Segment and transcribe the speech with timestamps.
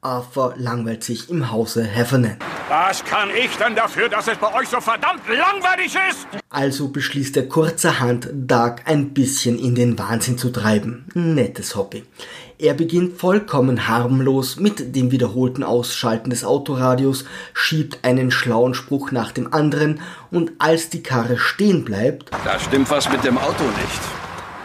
[0.00, 2.36] Arthur langweilt sich im Hause Heffernan.
[2.68, 6.28] Was kann ich denn dafür, dass es bei euch so verdammt langweilig ist?
[6.50, 11.06] Also beschließt er kurzerhand, Doug ein bisschen in den Wahnsinn zu treiben.
[11.14, 12.04] Nettes Hobby.
[12.58, 17.24] Er beginnt vollkommen harmlos mit dem wiederholten Ausschalten des Autoradios,
[17.54, 22.90] schiebt einen schlauen Spruch nach dem anderen und als die Karre stehen bleibt, Da stimmt
[22.90, 24.17] was mit dem Auto nicht.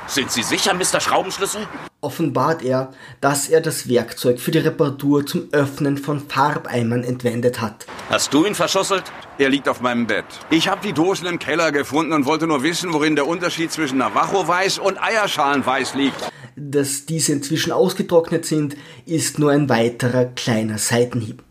[0.08, 1.00] Sind Sie sicher, Mr.
[1.00, 1.68] Schraubenschlüssel?
[2.04, 2.92] offenbart er,
[3.22, 7.86] dass er das Werkzeug für die Reparatur zum Öffnen von Farbeimern entwendet hat.
[8.10, 9.04] Hast du ihn verschusselt?
[9.38, 10.26] Er liegt auf meinem Bett.
[10.50, 13.98] Ich habe die Dosen im Keller gefunden und wollte nur wissen, worin der Unterschied zwischen
[13.98, 16.32] Navajo-Weiß und Eierschalenweiß liegt.
[16.56, 21.42] Dass diese inzwischen ausgetrocknet sind, ist nur ein weiterer kleiner Seitenhieb.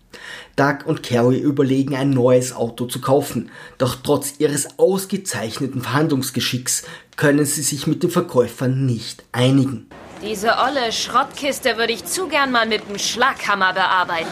[0.56, 6.84] Doug und Carrie überlegen, ein neues Auto zu kaufen, doch trotz ihres ausgezeichneten Verhandlungsgeschicks
[7.16, 9.88] können sie sich mit dem Verkäufer nicht einigen.
[10.22, 14.30] Diese olle Schrottkiste würde ich zu gern mal mit dem Schlaghammer bearbeiten.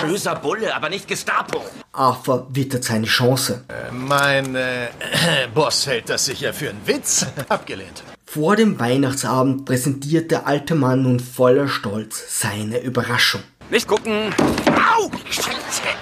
[0.00, 1.64] Böser Bulle, aber nicht Gestapo.
[1.92, 3.64] Arthur wittert seine Chance.
[3.90, 4.88] Mein äh,
[5.54, 7.26] Boss hält das sicher für einen Witz.
[7.48, 8.04] Abgelehnt.
[8.24, 13.42] Vor dem Weihnachtsabend präsentiert der alte Mann nun voller Stolz seine Überraschung.
[13.72, 14.34] Nicht gucken.
[14.66, 15.10] Au!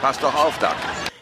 [0.03, 0.75] Pass doch auf, da.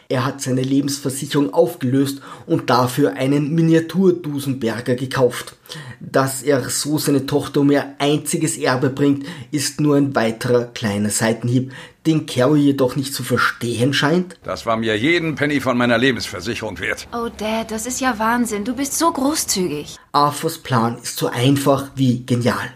[0.07, 5.53] Er hat seine Lebensversicherung aufgelöst und dafür einen Miniatur-Dusenberger gekauft.
[5.99, 11.11] Dass er so seine Tochter um ihr einziges Erbe bringt, ist nur ein weiterer kleiner
[11.11, 11.71] Seitenhieb,
[12.07, 14.39] den Carrie jedoch nicht zu verstehen scheint.
[14.43, 17.07] Das war mir jeden Penny von meiner Lebensversicherung wert.
[17.13, 18.65] Oh, Dad, das ist ja Wahnsinn.
[18.65, 19.97] Du bist so großzügig.
[20.13, 22.73] Arthurs Plan ist so einfach wie genial.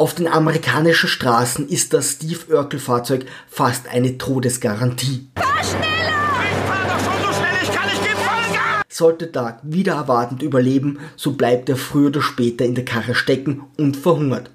[0.00, 5.28] Auf den amerikanischen Straßen ist das Steve Urkel Fahrzeug fast eine Todesgarantie.
[5.36, 8.82] Ich fahr doch schon so schnell ich kann, Vollgas!
[8.88, 13.64] Sollte Doug wieder erwartend überleben, so bleibt er früher oder später in der Karre stecken
[13.76, 14.50] und verhungert.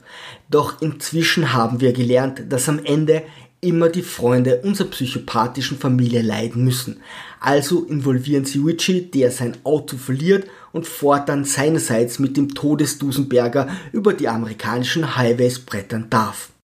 [0.50, 3.22] Doch inzwischen haben wir gelernt, dass am Ende
[3.66, 7.02] immer die Freunde unserer psychopathischen Familie leiden müssen.
[7.40, 14.14] Also involvieren sie Richie, der sein Auto verliert und fortan seinerseits mit dem Todesdusenberger über
[14.14, 16.50] die amerikanischen Highways brettern darf.